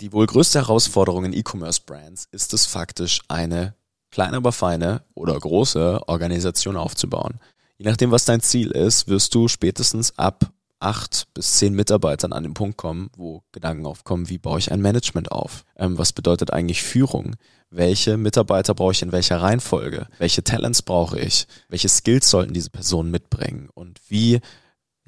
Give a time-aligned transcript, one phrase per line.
[0.00, 3.74] Die wohl größte Herausforderung in E-Commerce-Brands ist es faktisch, eine
[4.12, 7.40] kleine, aber feine oder große Organisation aufzubauen.
[7.78, 12.44] Je nachdem, was dein Ziel ist, wirst du spätestens ab acht bis zehn Mitarbeitern an
[12.44, 15.64] den Punkt kommen, wo Gedanken aufkommen, wie baue ich ein Management auf?
[15.76, 17.34] Ähm, was bedeutet eigentlich Führung?
[17.70, 20.06] Welche Mitarbeiter brauche ich in welcher Reihenfolge?
[20.18, 21.48] Welche Talents brauche ich?
[21.68, 23.68] Welche Skills sollten diese Personen mitbringen?
[23.74, 24.40] Und wie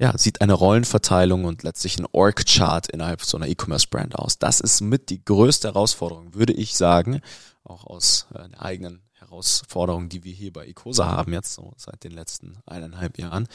[0.01, 4.39] ja, sieht eine Rollenverteilung und letztlich ein Org-Chart innerhalb so einer E-Commerce-Brand aus.
[4.39, 7.21] Das ist mit die größte Herausforderung, würde ich sagen,
[7.63, 12.03] auch aus äh, der eigenen Herausforderung, die wir hier bei Ecosa haben, jetzt so seit
[12.03, 13.47] den letzten eineinhalb Jahren,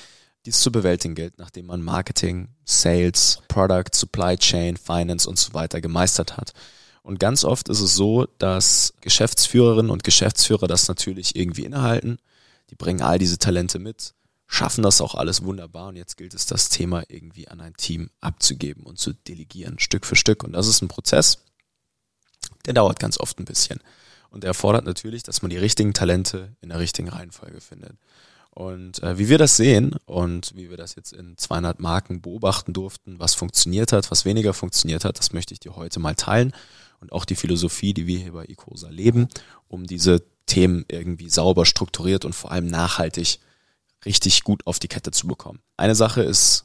[0.44, 5.52] die es zu bewältigen gilt, nachdem man Marketing, Sales, Product, Supply Chain, Finance und so
[5.52, 6.52] weiter gemeistert hat.
[7.02, 12.18] Und ganz oft ist es so, dass Geschäftsführerinnen und Geschäftsführer das natürlich irgendwie innehalten.
[12.70, 14.14] Die bringen all diese Talente mit,
[14.46, 18.10] schaffen das auch alles wunderbar und jetzt gilt es, das Thema irgendwie an ein Team
[18.20, 20.44] abzugeben und zu delegieren, Stück für Stück.
[20.44, 21.38] Und das ist ein Prozess,
[22.64, 23.80] der dauert ganz oft ein bisschen.
[24.30, 27.96] Und der erfordert natürlich, dass man die richtigen Talente in der richtigen Reihenfolge findet.
[28.50, 32.72] Und äh, wie wir das sehen und wie wir das jetzt in 200 Marken beobachten
[32.72, 36.52] durften, was funktioniert hat, was weniger funktioniert hat, das möchte ich dir heute mal teilen.
[37.00, 39.28] Und auch die Philosophie, die wir hier bei Ecosa leben,
[39.68, 43.40] um diese Themen irgendwie sauber strukturiert und vor allem nachhaltig
[44.06, 45.60] richtig gut auf die Kette zu bekommen.
[45.76, 46.64] Eine Sache ist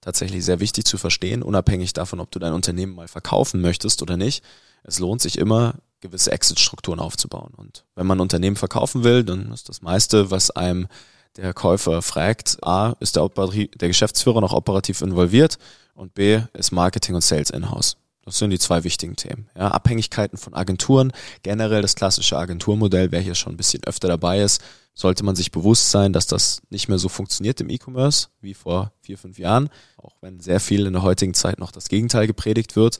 [0.00, 4.16] tatsächlich sehr wichtig zu verstehen, unabhängig davon, ob du dein Unternehmen mal verkaufen möchtest oder
[4.16, 4.44] nicht.
[4.84, 7.54] Es lohnt sich immer, gewisse Exit-Strukturen aufzubauen.
[7.56, 10.88] Und wenn man ein Unternehmen verkaufen will, dann ist das meiste, was einem
[11.36, 15.58] der Käufer fragt, A, ist der, der Geschäftsführer noch operativ involviert
[15.94, 17.96] und B, ist Marketing und Sales in-house.
[18.24, 19.48] Das sind die zwei wichtigen Themen.
[19.56, 24.40] Ja, Abhängigkeiten von Agenturen, generell das klassische Agenturmodell, wer hier schon ein bisschen öfter dabei
[24.40, 24.62] ist,
[24.94, 28.92] sollte man sich bewusst sein, dass das nicht mehr so funktioniert im E-Commerce wie vor
[29.00, 32.76] vier, fünf Jahren, auch wenn sehr viel in der heutigen Zeit noch das Gegenteil gepredigt
[32.76, 32.98] wird.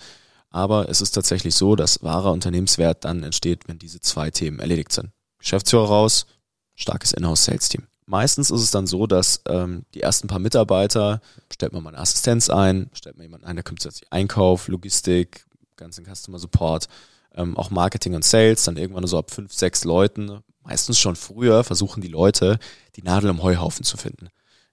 [0.50, 4.92] Aber es ist tatsächlich so, dass wahrer Unternehmenswert dann entsteht, wenn diese zwei Themen erledigt
[4.92, 5.10] sind.
[5.38, 6.26] Geschäftsführer raus,
[6.74, 7.86] starkes Inhouse-Sales-Team.
[8.06, 11.20] Meistens ist es dann so, dass ähm, die ersten paar Mitarbeiter,
[11.52, 15.46] stellt man mal eine Assistenz ein, stellt man jemanden ein, der kümmert sich Einkauf, Logistik,
[15.76, 16.88] ganzen Customer Support,
[17.34, 21.64] ähm, auch Marketing und Sales, dann irgendwann so ab fünf, sechs Leuten, meistens schon früher
[21.64, 22.58] versuchen die Leute,
[22.96, 24.28] die Nadel im Heuhaufen zu finden.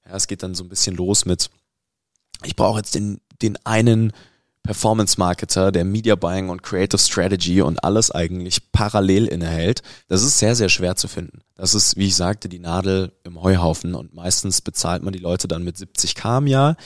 [0.06, 1.50] Ja, es geht dann so ein bisschen los mit,
[2.44, 4.12] ich brauche jetzt den, den einen
[4.64, 10.56] Performance-Marketer, der Media Buying und Creative Strategy und alles eigentlich parallel innehält, das ist sehr,
[10.56, 11.42] sehr schwer zu finden.
[11.56, 15.48] Das ist, wie ich sagte, die Nadel im Heuhaufen und meistens bezahlt man die Leute
[15.48, 16.78] dann mit 70k im Jahr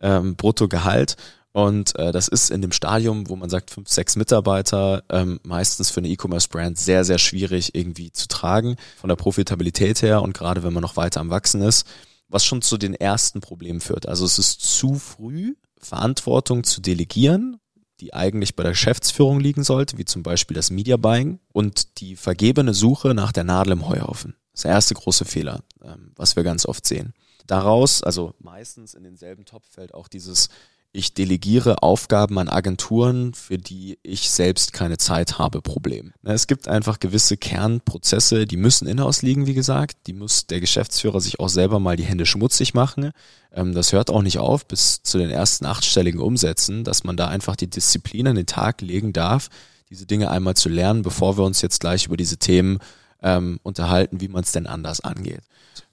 [0.00, 1.16] ähm, Bruttogehalt
[1.54, 5.88] und äh, das ist in dem Stadium, wo man sagt, fünf, sechs Mitarbeiter, ähm, meistens
[5.88, 10.64] für eine E-Commerce-Brand sehr, sehr schwierig irgendwie zu tragen, von der Profitabilität her und gerade
[10.64, 11.86] wenn man noch weiter am Wachsen ist,
[12.28, 14.08] was schon zu den ersten Problemen führt.
[14.08, 17.60] Also es ist zu früh Verantwortung zu delegieren,
[18.00, 22.16] die eigentlich bei der Geschäftsführung liegen sollte, wie zum Beispiel das Media Buying und die
[22.16, 24.34] vergebene Suche nach der Nadel im Heuhaufen.
[24.52, 27.14] Das ist der erste große Fehler, ähm, was wir ganz oft sehen.
[27.46, 30.48] Daraus, also meistens in denselben Topf fällt auch dieses
[30.94, 36.12] ich delegiere Aufgaben an Agenturen, für die ich selbst keine Zeit habe, Problem.
[36.22, 39.96] Es gibt einfach gewisse Kernprozesse, die müssen in-house liegen, wie gesagt.
[40.06, 43.10] Die muss der Geschäftsführer sich auch selber mal die Hände schmutzig machen.
[43.52, 47.26] Ähm, das hört auch nicht auf bis zu den ersten achtstelligen Umsätzen, dass man da
[47.26, 49.48] einfach die Disziplin an den Tag legen darf,
[49.90, 52.78] diese Dinge einmal zu lernen, bevor wir uns jetzt gleich über diese Themen
[53.20, 55.40] ähm, unterhalten, wie man es denn anders angeht.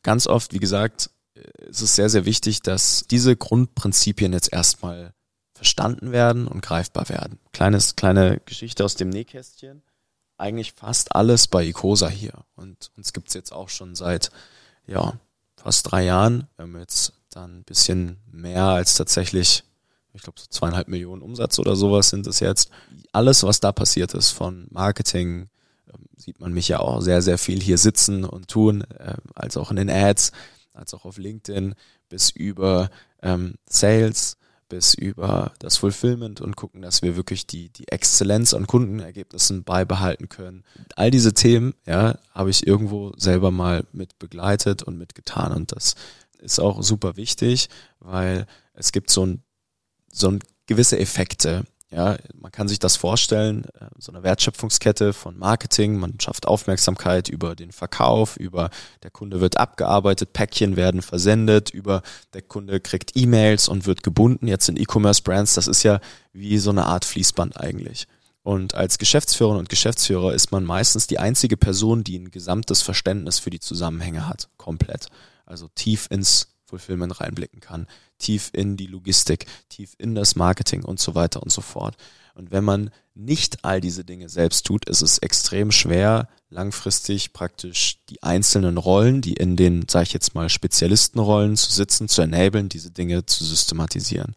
[0.03, 1.09] Ganz oft, wie gesagt,
[1.69, 5.13] es ist sehr, sehr wichtig, dass diese Grundprinzipien jetzt erstmal
[5.53, 7.39] verstanden werden und greifbar werden.
[7.53, 9.83] Kleines, kleine Geschichte aus dem Nähkästchen.
[10.37, 12.33] Eigentlich fast alles bei Icosa hier.
[12.55, 14.31] Und uns gibt's jetzt auch schon seit,
[14.87, 15.13] ja,
[15.55, 16.47] fast drei Jahren.
[16.55, 19.63] Wir haben jetzt dann ein bisschen mehr als tatsächlich,
[20.13, 22.71] ich glaube, so zweieinhalb Millionen Umsatz oder sowas sind es jetzt.
[23.11, 25.49] Alles, was da passiert ist, von Marketing,
[25.93, 29.57] ähm, sieht man mich ja auch sehr, sehr viel hier sitzen und tun, äh, als
[29.57, 30.31] auch in den Ads
[30.73, 31.75] als auch auf LinkedIn
[32.09, 32.89] bis über
[33.21, 34.37] ähm, Sales,
[34.69, 40.29] bis über das Fulfillment und gucken, dass wir wirklich die, die Exzellenz an Kundenergebnissen beibehalten
[40.29, 40.63] können.
[40.95, 45.95] All diese Themen, ja, habe ich irgendwo selber mal mit begleitet und mitgetan und das
[46.39, 47.67] ist auch super wichtig,
[47.99, 49.43] weil es gibt so ein,
[50.11, 55.37] so ein gewisse Effekte, ja, man kann sich das vorstellen, äh, so eine Wertschöpfungskette von
[55.37, 58.69] Marketing, man schafft Aufmerksamkeit über den Verkauf, über
[59.03, 62.01] der Kunde wird abgearbeitet, Päckchen werden versendet, über
[62.33, 64.47] der Kunde kriegt E-Mails und wird gebunden.
[64.47, 65.99] Jetzt in E-Commerce-Brands, das ist ja
[66.31, 68.07] wie so eine Art Fließband eigentlich.
[68.43, 73.37] Und als Geschäftsführerin und Geschäftsführer ist man meistens die einzige Person, die ein gesamtes Verständnis
[73.37, 75.07] für die Zusammenhänge hat, komplett.
[75.45, 77.85] Also tief ins Fulfillment reinblicken kann,
[78.17, 81.95] tief in die Logistik, tief in das Marketing und so weiter und so fort.
[82.33, 87.99] Und wenn man nicht all diese Dinge selbst tut, ist es extrem schwer, langfristig praktisch
[88.09, 92.69] die einzelnen Rollen, die in den, sage ich jetzt mal, Spezialistenrollen zu sitzen, zu enablen,
[92.69, 94.33] diese Dinge zu systematisieren.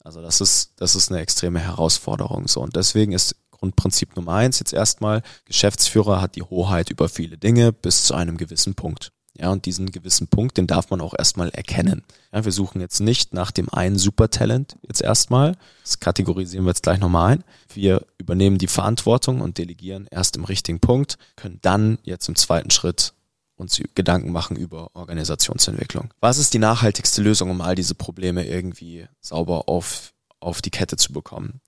[0.00, 2.48] Also das ist, das ist eine extreme Herausforderung.
[2.48, 2.60] So.
[2.60, 7.72] Und deswegen ist Grundprinzip Nummer eins jetzt erstmal, Geschäftsführer hat die Hoheit über viele Dinge
[7.72, 9.10] bis zu einem gewissen Punkt.
[9.40, 12.02] Ja, und diesen gewissen Punkt, den darf man auch erstmal erkennen.
[12.32, 15.56] Ja, wir suchen jetzt nicht nach dem einen Supertalent jetzt erstmal.
[15.84, 17.44] Das kategorisieren wir jetzt gleich nochmal ein.
[17.72, 22.70] Wir übernehmen die Verantwortung und delegieren erst im richtigen Punkt, können dann jetzt im zweiten
[22.70, 23.12] Schritt
[23.54, 26.12] uns Gedanken machen über Organisationsentwicklung.
[26.20, 30.96] Was ist die nachhaltigste Lösung, um all diese Probleme irgendwie sauber auf, auf die Kette
[30.96, 31.60] zu bekommen?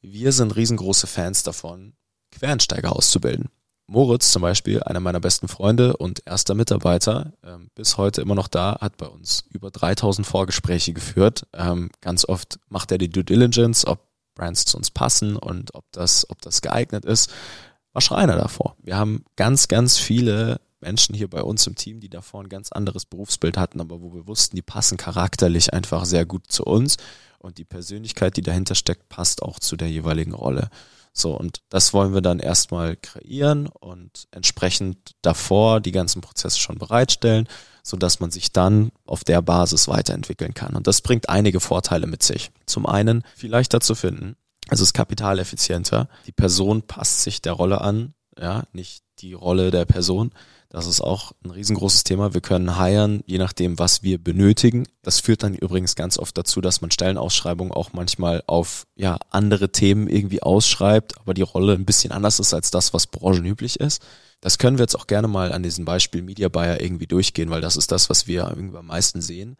[0.00, 1.94] Wir sind riesengroße Fans davon,
[2.32, 3.48] Quereinsteiger auszubilden.
[3.90, 8.48] Moritz zum Beispiel, einer meiner besten Freunde und erster Mitarbeiter, ähm, bis heute immer noch
[8.48, 11.46] da, hat bei uns über 3000 Vorgespräche geführt.
[11.54, 14.00] Ähm, ganz oft macht er die Due Diligence, ob
[14.34, 17.30] Brands zu uns passen und ob das, ob das geeignet ist.
[17.94, 18.76] War Schreiner davor.
[18.82, 22.70] Wir haben ganz, ganz viele Menschen hier bei uns im Team, die davor ein ganz
[22.70, 26.98] anderes Berufsbild hatten, aber wo wir wussten, die passen charakterlich einfach sehr gut zu uns
[27.38, 30.68] und die Persönlichkeit, die dahinter steckt, passt auch zu der jeweiligen Rolle.
[31.18, 36.78] So, und das wollen wir dann erstmal kreieren und entsprechend davor die ganzen Prozesse schon
[36.78, 37.48] bereitstellen,
[37.82, 40.76] so dass man sich dann auf der Basis weiterentwickeln kann.
[40.76, 42.50] Und das bringt einige Vorteile mit sich.
[42.66, 44.36] Zum einen viel leichter zu finden,
[44.70, 49.86] es ist kapitaleffizienter, die Person passt sich der Rolle an, ja, nicht die Rolle der
[49.86, 50.30] Person.
[50.70, 52.34] Das ist auch ein riesengroßes Thema.
[52.34, 54.86] Wir können hiren, je nachdem, was wir benötigen.
[55.02, 59.72] Das führt dann übrigens ganz oft dazu, dass man Stellenausschreibungen auch manchmal auf ja, andere
[59.72, 64.02] Themen irgendwie ausschreibt, aber die Rolle ein bisschen anders ist als das, was branchenüblich ist.
[64.42, 67.62] Das können wir jetzt auch gerne mal an diesem Beispiel Media Buyer irgendwie durchgehen, weil
[67.62, 69.56] das ist das, was wir irgendwie am meisten sehen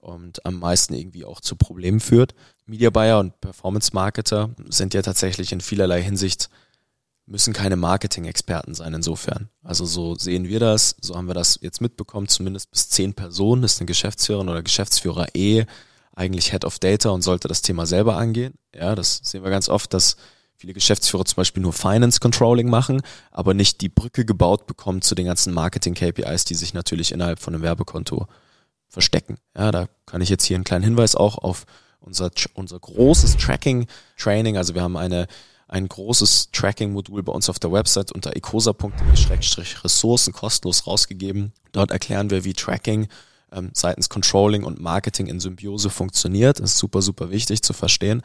[0.00, 2.34] und am meisten irgendwie auch zu Problemen führt.
[2.64, 6.48] Media Buyer und Performance Marketer sind ja tatsächlich in vielerlei Hinsicht
[7.26, 9.48] müssen keine Marketing-Experten sein insofern.
[9.62, 13.64] Also so sehen wir das, so haben wir das jetzt mitbekommen, zumindest bis zehn Personen
[13.64, 15.66] ist eine Geschäftsführerin oder Geschäftsführer eh
[16.12, 18.54] eigentlich Head of Data und sollte das Thema selber angehen.
[18.74, 20.16] Ja, das sehen wir ganz oft, dass
[20.56, 25.14] viele Geschäftsführer zum Beispiel nur Finance Controlling machen, aber nicht die Brücke gebaut bekommen zu
[25.14, 28.26] den ganzen Marketing-KPIs, die sich natürlich innerhalb von einem Werbekonto
[28.88, 29.36] verstecken.
[29.56, 31.66] Ja, da kann ich jetzt hier einen kleinen Hinweis auch auf
[32.00, 34.56] unser, unser großes Tracking-Training.
[34.56, 35.26] Also wir haben eine
[35.68, 41.52] ein großes Tracking-Modul bei uns auf der Website unter ecosa.de-ressourcen kostenlos rausgegeben.
[41.72, 43.08] Dort erklären wir, wie Tracking
[43.52, 46.60] ähm, seitens Controlling und Marketing in Symbiose funktioniert.
[46.60, 48.22] Das ist super, super wichtig zu verstehen.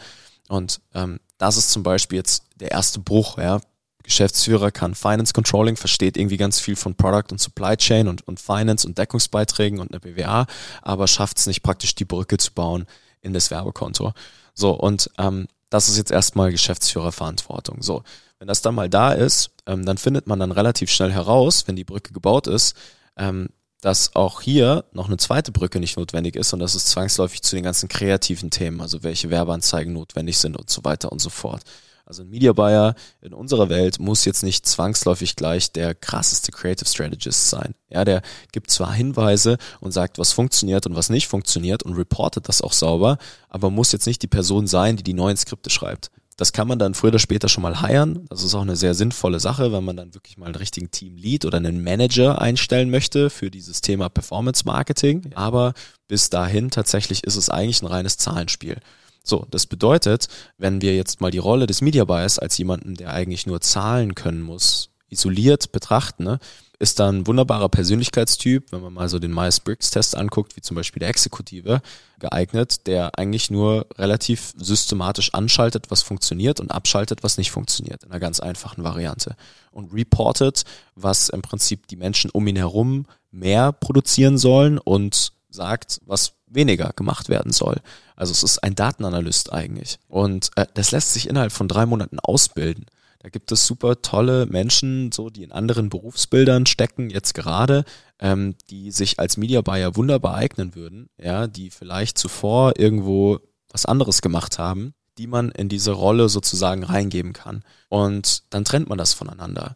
[0.47, 3.38] Und ähm, das ist zum Beispiel jetzt der erste Bruch.
[3.38, 3.61] Ja.
[4.03, 8.39] Geschäftsführer kann Finance Controlling, versteht irgendwie ganz viel von Product und Supply Chain und, und
[8.39, 10.47] Finance und Deckungsbeiträgen und eine BWA,
[10.81, 12.85] aber schafft es nicht praktisch die Brücke zu bauen
[13.21, 14.13] in das Werbekonto.
[14.53, 17.81] So, und ähm, das ist jetzt erstmal Geschäftsführerverantwortung.
[17.81, 18.03] So,
[18.38, 21.75] wenn das dann mal da ist, ähm, dann findet man dann relativ schnell heraus, wenn
[21.75, 22.75] die Brücke gebaut ist,
[23.18, 27.41] ähm, dass auch hier noch eine zweite Brücke nicht notwendig ist und das ist zwangsläufig
[27.41, 31.29] zu den ganzen kreativen Themen, also welche Werbeanzeigen notwendig sind und so weiter und so
[31.29, 31.63] fort.
[32.11, 36.85] Also ein Media Buyer in unserer Welt muss jetzt nicht zwangsläufig gleich der krasseste Creative
[36.85, 37.73] Strategist sein.
[37.89, 38.21] Ja, der
[38.51, 42.73] gibt zwar Hinweise und sagt, was funktioniert und was nicht funktioniert und reportet das auch
[42.73, 43.17] sauber,
[43.47, 46.11] aber muss jetzt nicht die Person sein, die die neuen Skripte schreibt.
[46.35, 48.25] Das kann man dann früher oder später schon mal hiren.
[48.27, 51.15] Das ist auch eine sehr sinnvolle Sache, wenn man dann wirklich mal einen richtigen Team
[51.15, 55.31] Lead oder einen Manager einstellen möchte für dieses Thema Performance Marketing.
[55.36, 55.74] Aber
[56.09, 58.81] bis dahin tatsächlich ist es eigentlich ein reines Zahlenspiel.
[59.23, 63.13] So, das bedeutet, wenn wir jetzt mal die Rolle des Media Buyers als jemanden, der
[63.13, 66.39] eigentlich nur zahlen können muss, isoliert betrachten, ne,
[66.81, 70.99] ist da ein wunderbarer Persönlichkeitstyp, wenn man mal so den Myers-Briggs-Test anguckt, wie zum Beispiel
[70.99, 71.81] der Exekutive,
[72.17, 78.09] geeignet, der eigentlich nur relativ systematisch anschaltet, was funktioniert und abschaltet, was nicht funktioniert, in
[78.09, 79.35] einer ganz einfachen Variante.
[79.71, 80.63] Und reportet,
[80.95, 86.91] was im Prinzip die Menschen um ihn herum mehr produzieren sollen und sagt, was weniger
[86.96, 87.77] gemacht werden soll.
[88.15, 90.00] Also es ist ein Datenanalyst eigentlich.
[90.08, 92.86] Und äh, das lässt sich innerhalb von drei Monaten ausbilden.
[93.20, 97.84] Da gibt es super tolle Menschen, so die in anderen Berufsbildern stecken, jetzt gerade,
[98.20, 103.39] ähm, die sich als Media Buyer wunderbar eignen würden, ja, die vielleicht zuvor irgendwo
[103.70, 107.63] was anderes gemacht haben, die man in diese Rolle sozusagen reingeben kann.
[107.89, 109.75] Und dann trennt man das voneinander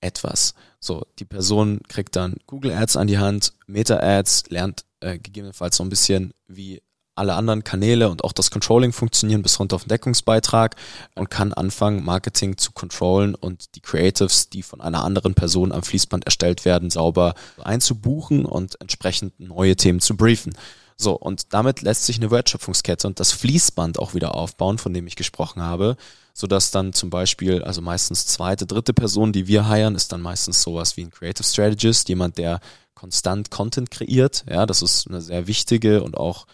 [0.00, 0.54] etwas.
[0.78, 5.76] So, die Person kriegt dann Google Ads an die Hand, Meta Ads, lernt äh, gegebenenfalls
[5.76, 6.82] so ein bisschen wie
[7.16, 10.76] alle anderen Kanäle und auch das Controlling funktionieren bis runter auf den Deckungsbeitrag
[11.14, 15.82] und kann anfangen, Marketing zu controllen und die Creatives, die von einer anderen Person am
[15.82, 17.34] Fließband erstellt werden, sauber
[17.64, 20.54] einzubuchen und entsprechend neue Themen zu briefen.
[20.98, 25.06] So, und damit lässt sich eine Wertschöpfungskette und das Fließband auch wieder aufbauen, von dem
[25.06, 25.96] ich gesprochen habe,
[26.36, 30.60] sodass dann zum Beispiel, also meistens zweite, dritte Person, die wir heiren, ist dann meistens
[30.60, 32.60] sowas wie ein Creative Strategist, jemand, der
[32.92, 34.44] konstant Content kreiert.
[34.46, 36.46] Ja, das ist eine sehr wichtige und auch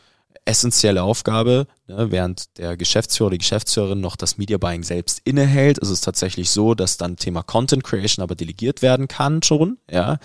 [0.44, 5.90] essentielle Aufgabe, ne, während der Geschäftsführer, die Geschäftsführerin noch das Media Buying selbst innehält, ist
[5.90, 10.20] es tatsächlich so, dass dann Thema Content Creation aber delegiert werden kann schon, ja.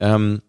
[0.00, 0.42] Ähm,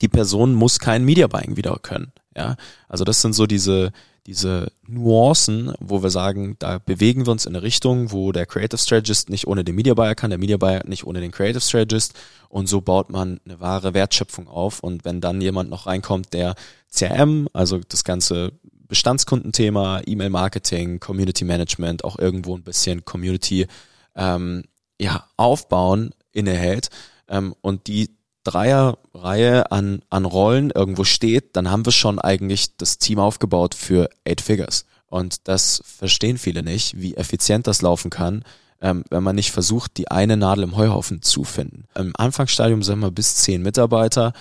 [0.00, 2.56] die Person muss kein Media Buying wieder können, ja.
[2.88, 3.92] Also das sind so diese,
[4.30, 8.78] diese Nuancen, wo wir sagen, da bewegen wir uns in eine Richtung, wo der Creative
[8.78, 12.14] Strategist nicht ohne den Media Buyer kann, der Media Buyer nicht ohne den Creative Strategist.
[12.48, 14.84] Und so baut man eine wahre Wertschöpfung auf.
[14.84, 16.54] Und wenn dann jemand noch reinkommt, der
[16.94, 18.52] CRM, also das ganze
[18.86, 23.66] Bestandskundenthema, E-Mail-Marketing, Community Management, auch irgendwo ein bisschen Community
[24.14, 24.62] ähm,
[25.00, 26.90] ja, aufbauen innehält
[27.26, 28.10] ähm, und die
[28.44, 34.08] Dreierreihe an, an Rollen irgendwo steht, dann haben wir schon eigentlich das Team aufgebaut für
[34.24, 34.86] Eight Figures.
[35.06, 38.44] Und das verstehen viele nicht, wie effizient das laufen kann,
[38.80, 41.84] ähm, wenn man nicht versucht, die eine Nadel im Heuhaufen zu finden.
[41.94, 44.32] Im Anfangsstadium, sagen wir, bis zehn Mitarbeiter,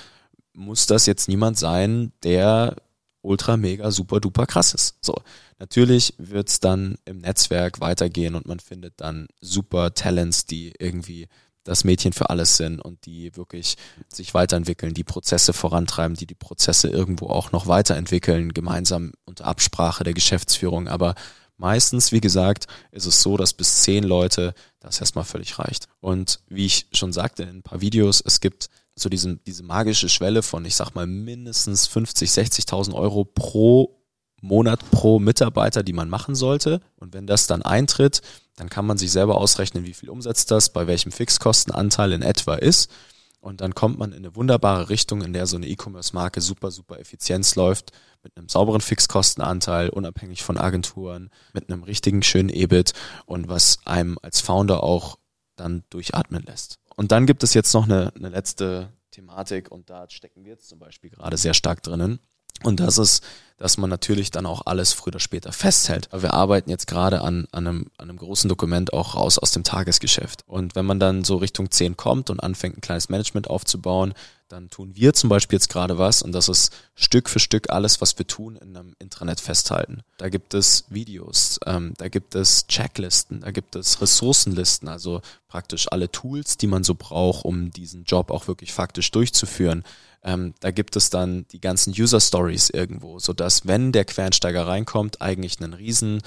[0.53, 2.75] muss das jetzt niemand sein, der
[3.21, 4.97] ultra, mega, super, duper krass ist.
[5.01, 5.15] So.
[5.57, 11.27] Natürlich wird's dann im Netzwerk weitergehen und man findet dann super Talents, die irgendwie
[11.69, 13.75] das Mädchen für alles sind und die wirklich
[14.11, 20.03] sich weiterentwickeln, die Prozesse vorantreiben, die die Prozesse irgendwo auch noch weiterentwickeln, gemeinsam unter Absprache
[20.03, 20.87] der Geschäftsführung.
[20.87, 21.13] Aber
[21.57, 25.87] meistens, wie gesagt, ist es so, dass bis zehn Leute das erstmal völlig reicht.
[25.99, 30.09] Und wie ich schon sagte in ein paar Videos, es gibt so diesen, diese magische
[30.09, 33.95] Schwelle von, ich sag mal, mindestens 50, 60.000 Euro pro
[34.41, 36.79] Monat pro Mitarbeiter, die man machen sollte.
[36.95, 38.21] Und wenn das dann eintritt,
[38.59, 42.55] dann kann man sich selber ausrechnen, wie viel umsetzt das, bei welchem Fixkostenanteil in etwa
[42.55, 42.91] ist.
[43.39, 46.99] Und dann kommt man in eine wunderbare Richtung, in der so eine E-Commerce-Marke super, super
[46.99, 52.91] Effizienz läuft, mit einem sauberen Fixkostenanteil, unabhängig von Agenturen, mit einem richtigen schönen EBIT
[53.25, 55.17] und was einem als Founder auch
[55.55, 56.79] dann durchatmen lässt.
[56.97, 60.67] Und dann gibt es jetzt noch eine, eine letzte Thematik und da stecken wir jetzt
[60.67, 62.19] zum Beispiel gerade sehr stark drinnen.
[62.63, 63.23] Und das ist,
[63.57, 66.09] dass man natürlich dann auch alles früher oder später festhält.
[66.13, 69.63] Wir arbeiten jetzt gerade an, an, einem, an einem großen Dokument auch raus aus dem
[69.63, 70.43] Tagesgeschäft.
[70.47, 74.13] Und wenn man dann so Richtung 10 kommt und anfängt, ein kleines Management aufzubauen,
[74.47, 78.01] dann tun wir zum Beispiel jetzt gerade was und das ist Stück für Stück alles,
[78.01, 80.01] was wir tun, in einem Intranet festhalten.
[80.17, 85.87] Da gibt es Videos, ähm, da gibt es Checklisten, da gibt es Ressourcenlisten, also praktisch
[85.91, 89.83] alle Tools, die man so braucht, um diesen Job auch wirklich faktisch durchzuführen.
[90.23, 94.67] Ähm, da gibt es dann die ganzen User Stories irgendwo, so dass wenn der Quernsteiger
[94.67, 96.21] reinkommt, eigentlich einen riesen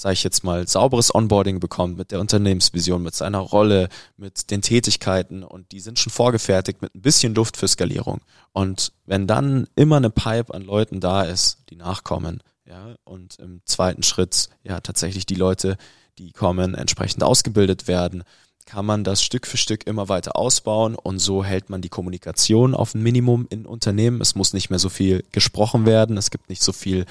[0.00, 4.62] sage ich jetzt mal, sauberes Onboarding bekommt mit der Unternehmensvision, mit seiner Rolle, mit den
[4.62, 8.20] Tätigkeiten und die sind schon vorgefertigt mit ein bisschen Luft für Skalierung.
[8.52, 13.60] Und wenn dann immer eine Pipe an Leuten da ist, die nachkommen, ja, und im
[13.64, 15.76] zweiten Schritt ja tatsächlich die Leute,
[16.18, 18.22] die kommen, entsprechend ausgebildet werden,
[18.68, 22.74] kann man das Stück für Stück immer weiter ausbauen und so hält man die Kommunikation
[22.74, 24.20] auf ein Minimum in Unternehmen.
[24.20, 27.06] Es muss nicht mehr so viel gesprochen werden, es gibt nicht so viel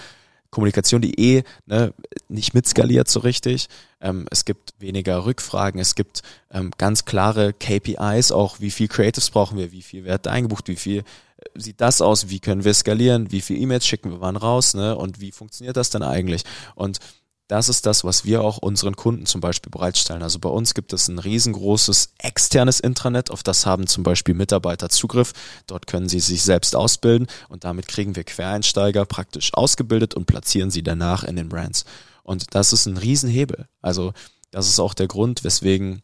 [0.51, 1.95] Kommunikation, die eh ne,
[2.29, 3.69] nicht mitskaliert so richtig.
[3.99, 6.21] Ähm, es gibt weniger Rückfragen, es gibt
[6.51, 10.75] ähm, ganz klare KPIs, auch wie viel Creatives brauchen wir, wie viel wird eingebucht, wie
[10.75, 11.03] viel äh,
[11.55, 14.95] sieht das aus, wie können wir skalieren, wie viel E-Mails schicken wir wann raus, ne?
[14.95, 16.43] Und wie funktioniert das denn eigentlich?
[16.75, 16.99] Und
[17.47, 20.21] das ist das, was wir auch unseren Kunden zum Beispiel bereitstellen.
[20.21, 24.89] Also bei uns gibt es ein riesengroßes externes Intranet, auf das haben zum Beispiel Mitarbeiter
[24.89, 25.33] Zugriff.
[25.65, 30.71] Dort können sie sich selbst ausbilden und damit kriegen wir Quereinsteiger praktisch ausgebildet und platzieren
[30.71, 31.85] sie danach in den Brands.
[32.23, 33.67] Und das ist ein Riesenhebel.
[33.81, 34.13] Also
[34.51, 36.01] das ist auch der Grund, weswegen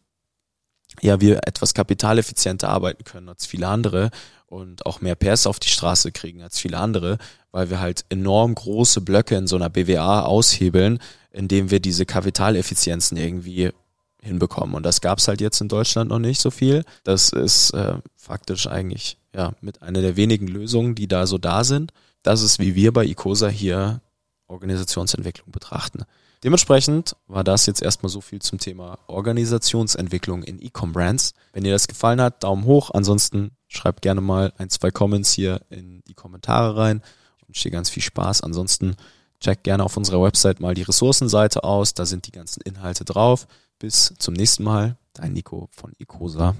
[1.00, 4.10] ja wir etwas kapitaleffizienter arbeiten können als viele andere
[4.46, 7.18] und auch mehr PS auf die Straße kriegen als viele andere,
[7.50, 10.98] weil wir halt enorm große Blöcke in so einer BWA aushebeln,
[11.30, 13.70] indem wir diese Kapitaleffizienzen irgendwie
[14.20, 14.74] hinbekommen.
[14.74, 16.84] Und das gab's halt jetzt in Deutschland noch nicht so viel.
[17.02, 21.64] Das ist äh, faktisch eigentlich ja mit einer der wenigen Lösungen, die da so da
[21.64, 21.92] sind.
[22.22, 24.00] Das ist, wie wir bei ICOSA hier
[24.46, 26.04] Organisationsentwicklung betrachten.
[26.44, 31.32] Dementsprechend war das jetzt erstmal so viel zum Thema Organisationsentwicklung in E-Com-Brands.
[31.54, 32.90] Wenn dir das gefallen hat, Daumen hoch.
[32.92, 37.02] Ansonsten schreib gerne mal ein, zwei Comments hier in die Kommentare rein.
[37.38, 38.42] Ich wünsche dir ganz viel Spaß.
[38.42, 38.94] Ansonsten
[39.40, 41.94] check gerne auf unserer Website mal die Ressourcenseite aus.
[41.94, 43.46] Da sind die ganzen Inhalte drauf.
[43.78, 44.98] Bis zum nächsten Mal.
[45.14, 46.54] Dein Nico von Ecosa.